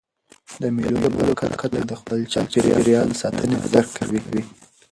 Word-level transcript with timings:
د 0.61 0.63
مېلو 0.75 0.97
له 1.03 1.09
برکته 1.17 1.55
خلک 1.61 1.81
د 1.89 1.93
خپل 2.01 2.19
چاپېریال 2.33 3.07
د 3.11 3.15
ساتني 3.21 3.55
ارزښت 3.61 3.91
درکوي. 3.99 4.41